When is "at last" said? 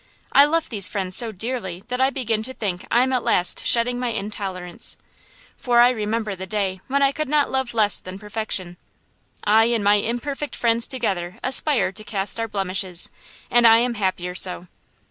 3.13-3.67